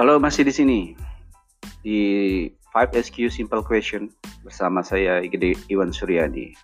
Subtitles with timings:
[0.00, 0.80] Halo, masih di sini
[1.84, 2.00] di
[2.72, 4.08] 5SQ Simple Question
[4.40, 6.56] bersama saya Igede Iwan Suryadi.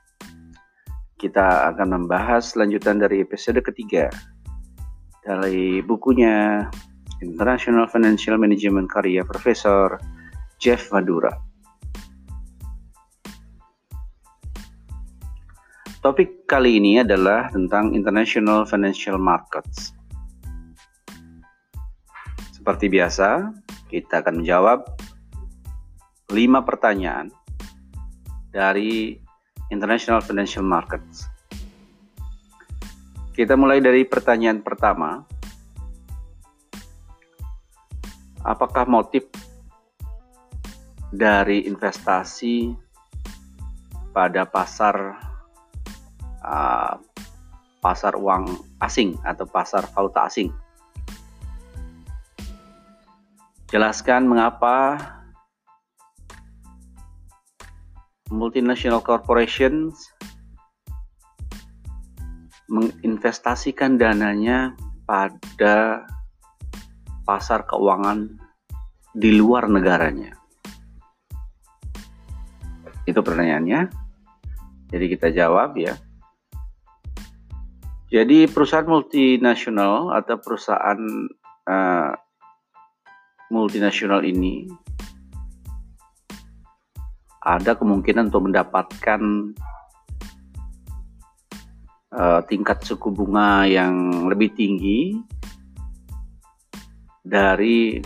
[1.21, 4.09] Kita akan membahas lanjutan dari episode ketiga
[5.21, 6.65] dari bukunya
[7.21, 10.01] International Financial Management karya Profesor
[10.57, 11.37] Jeff Madura.
[16.01, 19.96] Topik kali ini adalah tentang International Financial Markets.
[22.67, 23.55] Seperti biasa,
[23.87, 24.91] kita akan menjawab
[26.35, 27.31] lima pertanyaan
[28.51, 29.15] dari
[29.71, 31.31] International Financial Markets.
[33.39, 35.23] Kita mulai dari pertanyaan pertama.
[38.43, 39.31] Apakah motif
[41.15, 42.75] dari investasi
[44.11, 45.15] pada pasar
[46.43, 46.99] uh,
[47.79, 50.66] pasar uang asing atau pasar valuta asing?
[53.67, 54.95] Jelaskan mengapa
[58.31, 60.11] multinational corporations
[62.71, 64.75] menginvestasikan dananya
[65.07, 66.07] pada
[67.27, 68.39] pasar keuangan
[69.15, 70.35] di luar negaranya.
[73.07, 73.91] Itu pertanyaannya.
[74.95, 75.95] Jadi kita jawab ya.
[78.07, 81.01] Jadi perusahaan multinasional atau perusahaan
[81.67, 82.15] uh,
[83.51, 84.67] multinasional ini
[87.47, 89.23] ada kemungkinan untuk mendapatkan
[92.11, 95.15] uh, tingkat suku bunga yang lebih tinggi
[97.23, 98.03] dari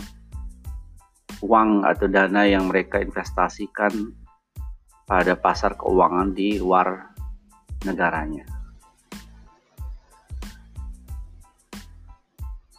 [1.41, 4.13] uang atau dana yang mereka investasikan
[5.09, 7.17] pada pasar keuangan di luar
[7.81, 8.45] negaranya.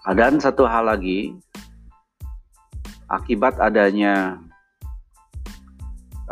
[0.03, 1.31] Dan satu hal lagi,
[3.13, 4.41] akibat adanya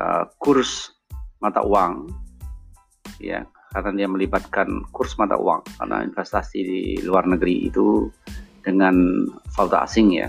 [0.00, 0.96] uh, kurs
[1.44, 2.08] mata uang
[3.20, 8.08] ya karena dia melibatkan kurs mata uang karena investasi di luar negeri itu
[8.64, 9.24] dengan
[9.54, 10.28] valuta asing ya.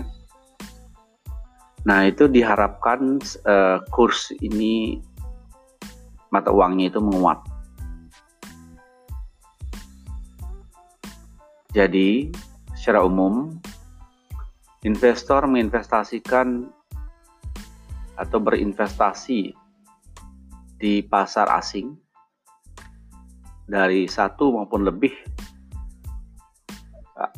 [1.82, 5.02] Nah, itu diharapkan uh, kurs ini
[6.30, 7.42] mata uangnya itu menguat.
[11.74, 12.30] Jadi,
[12.78, 13.58] secara umum
[14.82, 16.66] investor menginvestasikan
[18.18, 19.54] atau berinvestasi
[20.78, 21.94] di pasar asing
[23.66, 25.14] dari satu maupun lebih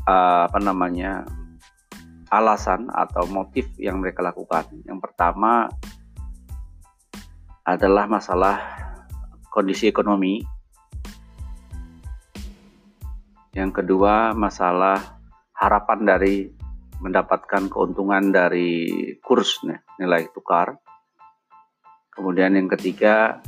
[0.09, 1.28] apa namanya
[2.33, 4.65] alasan atau motif yang mereka lakukan.
[4.88, 5.69] Yang pertama
[7.69, 8.56] adalah masalah
[9.53, 10.41] kondisi ekonomi.
[13.54, 14.99] Yang kedua masalah
[15.54, 16.64] harapan dari
[17.04, 19.60] mendapatkan keuntungan dari kurs
[20.00, 20.72] nilai tukar.
[22.09, 23.44] Kemudian yang ketiga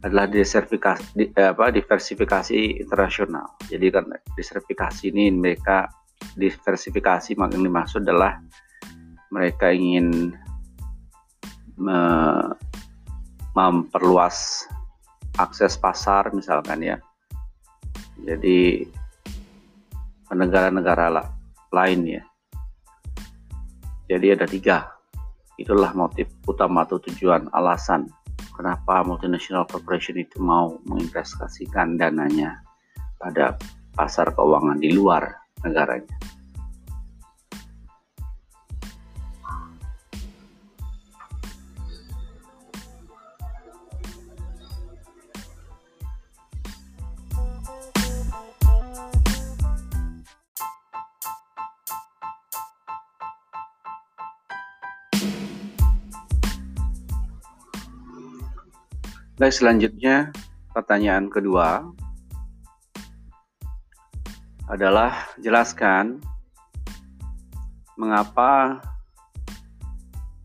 [0.00, 3.60] adalah diversifikasi, di, eh, apa, diversifikasi internasional.
[3.68, 5.92] Jadi kan diversifikasi ini mereka
[6.40, 8.40] diversifikasi yang dimaksud adalah
[9.28, 10.32] mereka ingin
[11.76, 11.98] me,
[13.52, 14.64] memperluas
[15.36, 16.96] akses pasar misalkan ya.
[18.24, 18.88] Jadi
[20.32, 21.12] negara-negara
[21.74, 22.22] lain ya
[24.08, 24.92] jadi ada tiga.
[25.54, 28.10] Itulah motif utama atau tujuan alasan
[28.54, 32.62] kenapa multinational corporation itu mau menginvestasikan dananya
[33.18, 33.54] pada
[33.94, 35.30] pasar keuangan di luar
[35.62, 36.10] negaranya.
[59.34, 60.30] Baik, selanjutnya
[60.70, 61.82] pertanyaan kedua
[64.70, 66.22] adalah jelaskan
[67.98, 68.78] mengapa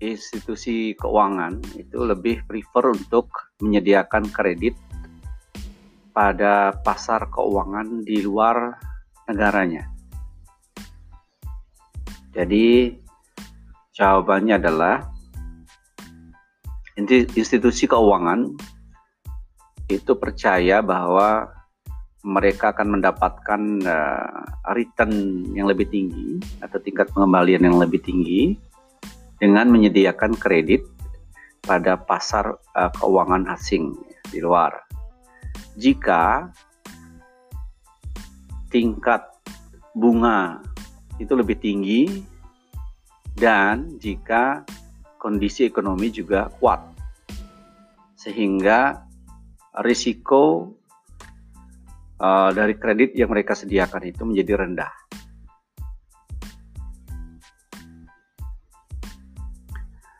[0.02, 3.30] institusi keuangan itu lebih prefer untuk
[3.62, 4.74] menyediakan kredit
[6.10, 8.74] pada pasar keuangan di luar
[9.30, 9.86] negaranya.
[12.34, 12.98] Jadi
[13.94, 15.06] jawabannya adalah
[17.38, 18.79] institusi keuangan
[19.89, 21.50] itu percaya bahwa
[22.21, 24.44] mereka akan mendapatkan uh,
[24.77, 25.12] return
[25.57, 28.53] yang lebih tinggi atau tingkat pengembalian yang lebih tinggi
[29.41, 30.86] dengan menyediakan kredit
[31.65, 33.97] pada pasar uh, keuangan asing
[34.30, 34.77] di luar.
[35.80, 36.51] Jika
[38.69, 39.25] tingkat
[39.97, 40.62] bunga
[41.18, 42.21] itu lebih tinggi
[43.33, 44.68] dan jika
[45.18, 46.83] kondisi ekonomi juga kuat
[48.19, 49.09] sehingga
[49.86, 50.74] risiko
[52.19, 54.94] uh, dari kredit yang mereka sediakan itu menjadi rendah.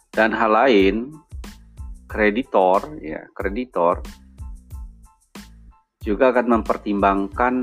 [0.10, 0.96] Dan hal lain,
[2.10, 4.04] kreditor, ya kreditor
[6.04, 7.56] juga akan mempertimbangkan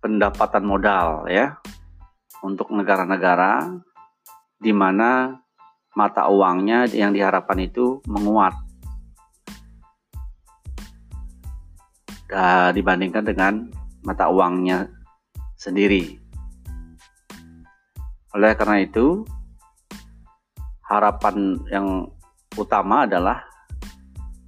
[0.00, 1.58] pendapatan modal ya
[2.46, 3.74] untuk negara-negara
[4.56, 5.34] di mana
[5.96, 8.52] mata uangnya yang diharapkan itu menguat
[12.76, 13.70] dibandingkan dengan
[14.04, 14.92] mata uangnya
[15.56, 16.20] sendiri.
[18.36, 19.24] Oleh karena itu,
[20.84, 22.10] harapan yang
[22.60, 23.40] utama adalah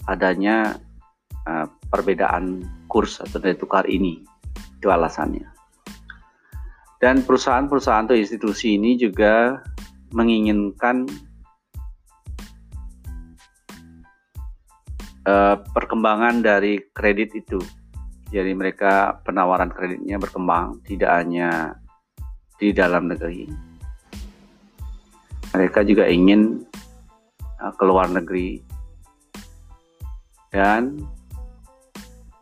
[0.05, 0.77] adanya
[1.49, 2.61] uh, perbedaan
[2.91, 4.21] kurs atau nilai tukar ini.
[4.77, 5.49] Itu alasannya.
[6.99, 9.63] Dan perusahaan-perusahaan atau institusi ini juga
[10.11, 11.07] menginginkan
[15.29, 17.61] uh, perkembangan dari kredit itu.
[18.29, 21.77] Jadi mereka penawaran kreditnya berkembang tidak hanya
[22.57, 23.49] di dalam negeri.
[25.53, 26.65] Mereka juga ingin
[27.61, 28.61] uh, ke luar negeri
[30.49, 30.97] dan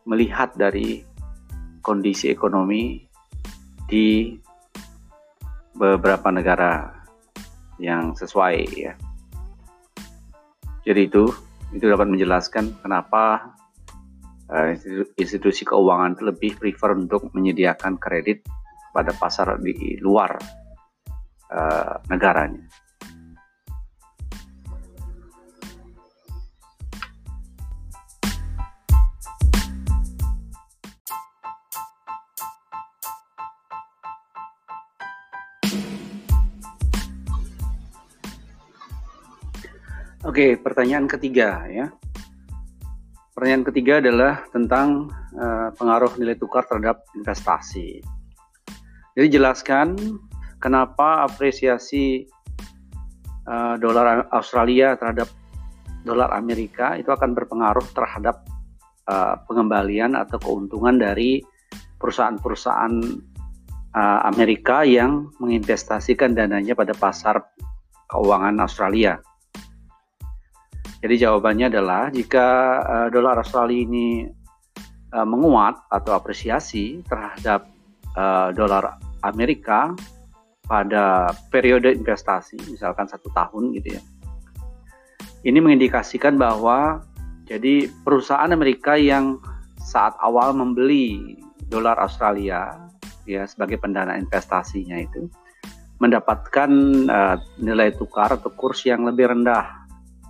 [0.07, 1.03] melihat dari
[1.83, 3.03] kondisi ekonomi
[3.87, 4.35] di
[5.75, 6.91] beberapa negara
[7.79, 8.95] yang sesuai ya.
[10.87, 13.55] Jadi itu itu dapat menjelaskan kenapa
[14.51, 14.71] uh,
[15.19, 18.47] institusi keuangan itu lebih prefer untuk menyediakan kredit
[18.95, 20.39] pada pasar di luar
[21.53, 22.86] uh, negaranya.
[40.27, 41.87] Oke, pertanyaan ketiga ya.
[43.31, 45.07] Pertanyaan ketiga adalah tentang
[45.39, 48.03] uh, pengaruh nilai tukar terhadap investasi.
[49.15, 49.95] Jadi jelaskan
[50.59, 52.27] kenapa apresiasi
[53.47, 55.31] uh, dolar Australia terhadap
[56.03, 58.43] dolar Amerika itu akan berpengaruh terhadap
[59.07, 61.39] uh, pengembalian atau keuntungan dari
[62.03, 62.95] perusahaan-perusahaan
[63.95, 67.47] uh, Amerika yang menginvestasikan dananya pada pasar
[68.11, 69.23] keuangan Australia.
[71.07, 72.47] Jadi jawabannya adalah jika
[72.83, 74.27] uh, dolar Australia ini
[75.15, 77.71] uh, menguat atau apresiasi terhadap
[78.19, 79.95] uh, dolar Amerika
[80.67, 84.03] pada periode investasi, misalkan satu tahun gitu ya.
[85.47, 87.07] Ini mengindikasikan bahwa
[87.47, 89.39] jadi perusahaan Amerika yang
[89.79, 91.39] saat awal membeli
[91.71, 92.83] dolar Australia
[93.31, 95.31] ya sebagai pendana investasinya itu
[96.03, 96.71] mendapatkan
[97.07, 99.86] uh, nilai tukar atau kurs yang lebih rendah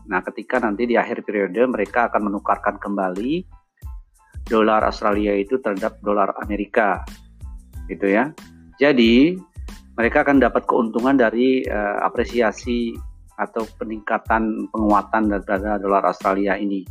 [0.06, 3.42] Nah, ketika nanti di akhir periode mereka akan menukarkan kembali
[4.46, 7.02] dolar Australia itu terhadap dolar Amerika,
[7.90, 8.30] gitu ya.
[8.78, 9.34] Jadi
[9.98, 12.94] mereka akan dapat keuntungan dari uh, apresiasi
[13.36, 16.86] atau peningkatan penguatan daripada dolar Australia ini,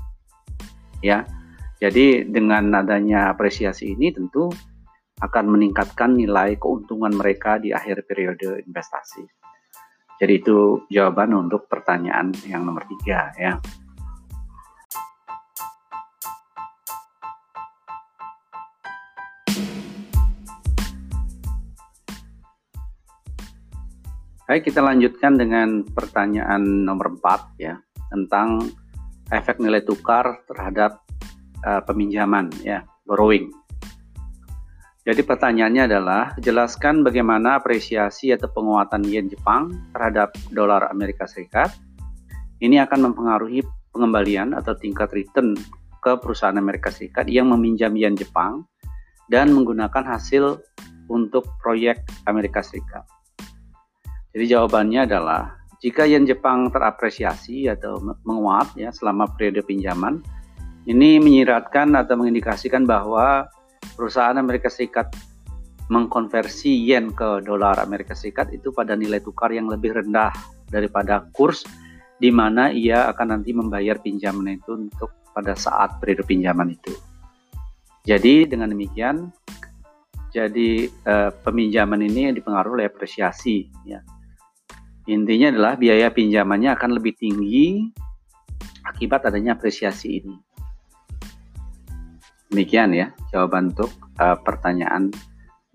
[1.00, 1.24] ya.
[1.80, 4.52] Jadi dengan adanya apresiasi ini tentu
[5.24, 9.45] akan meningkatkan nilai keuntungan mereka di akhir periode investasi.
[10.16, 13.60] Jadi itu jawaban untuk pertanyaan yang nomor tiga ya.
[24.46, 27.82] Baik, kita lanjutkan dengan pertanyaan nomor empat ya
[28.14, 28.72] tentang
[29.34, 31.02] efek nilai tukar terhadap
[31.66, 33.65] uh, peminjaman ya, borrowing.
[35.06, 41.70] Jadi pertanyaannya adalah, jelaskan bagaimana apresiasi atau penguatan yen Jepang terhadap dolar Amerika Serikat.
[42.58, 43.62] Ini akan mempengaruhi
[43.94, 45.54] pengembalian atau tingkat return
[46.02, 48.66] ke perusahaan Amerika Serikat yang meminjam yen Jepang
[49.30, 50.58] dan menggunakan hasil
[51.06, 53.06] untuk proyek Amerika Serikat.
[54.34, 55.54] Jadi jawabannya adalah
[55.86, 60.26] jika yen Jepang terapresiasi atau menguat ya selama periode pinjaman,
[60.90, 63.46] ini menyiratkan atau mengindikasikan bahwa
[63.96, 65.16] perusahaan Amerika Serikat
[65.88, 70.34] mengkonversi yen ke dolar Amerika Serikat itu pada nilai tukar yang lebih rendah
[70.70, 71.64] daripada kurs
[72.20, 76.96] di mana ia akan nanti membayar pinjaman itu untuk pada saat periode pinjaman itu.
[78.06, 79.34] Jadi dengan demikian,
[80.32, 83.68] jadi eh, peminjaman ini dipengaruhi oleh apresiasi.
[83.84, 84.00] Ya.
[85.10, 87.90] Intinya adalah biaya pinjamannya akan lebih tinggi
[88.86, 90.45] akibat adanya apresiasi ini.
[92.56, 95.12] Demikian ya jawaban untuk uh, pertanyaan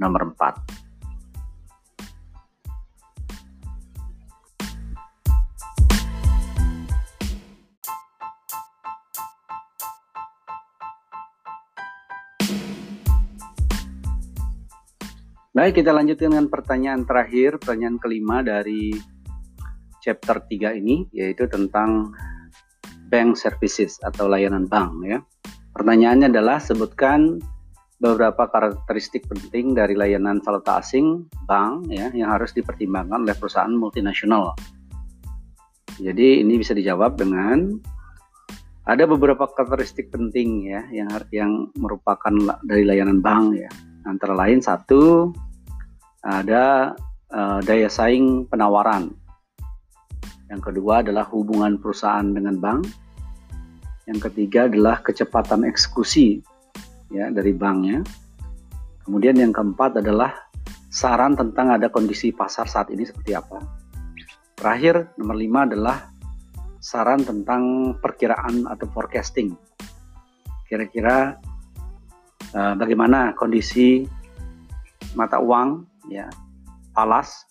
[0.01, 0.81] nomor 4.
[15.53, 18.97] Baik, kita lanjutkan dengan pertanyaan terakhir, pertanyaan kelima dari
[20.01, 22.17] chapter 3 ini, yaitu tentang
[23.13, 25.21] bank services atau layanan bank ya.
[25.81, 27.41] Pertanyaannya adalah sebutkan
[28.05, 34.53] beberapa karakteristik penting dari layanan valuta asing bank ya yang harus dipertimbangkan oleh perusahaan multinasional.
[35.97, 37.81] Jadi ini bisa dijawab dengan
[38.85, 43.73] ada beberapa karakteristik penting ya yang yang merupakan dari layanan bank ya.
[44.05, 45.33] Antara lain satu
[46.21, 46.93] ada
[47.33, 49.17] uh, daya saing penawaran.
[50.53, 52.85] Yang kedua adalah hubungan perusahaan dengan bank.
[54.11, 56.43] Yang ketiga adalah kecepatan eksekusi
[57.15, 58.03] ya dari banknya.
[59.07, 60.51] Kemudian yang keempat adalah
[60.91, 63.63] saran tentang ada kondisi pasar saat ini seperti apa.
[64.59, 66.11] Terakhir nomor lima adalah
[66.83, 69.55] saran tentang perkiraan atau forecasting.
[70.67, 71.39] Kira-kira
[72.51, 74.03] uh, bagaimana kondisi
[75.15, 76.27] mata uang ya
[76.91, 77.47] palas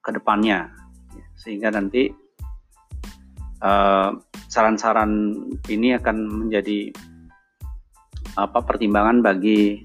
[0.00, 0.72] ke depannya
[1.12, 2.08] ya, sehingga nanti
[3.60, 4.10] eh,
[4.50, 5.36] saran-saran
[5.70, 6.90] ini akan menjadi
[8.38, 9.82] apa pertimbangan bagi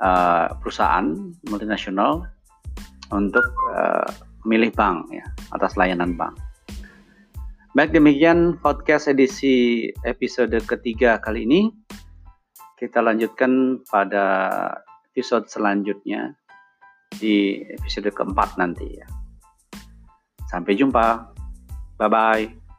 [0.00, 1.12] uh, perusahaan
[1.48, 2.24] multinasional
[3.12, 4.08] untuk uh,
[4.44, 6.36] memilih bank ya atas layanan bank.
[7.76, 11.70] Baik demikian podcast edisi episode ketiga kali ini.
[12.74, 14.26] Kita lanjutkan pada
[15.12, 16.32] episode selanjutnya
[17.20, 19.06] di episode keempat nanti ya.
[20.48, 21.30] Sampai jumpa.
[22.00, 22.69] Bye bye.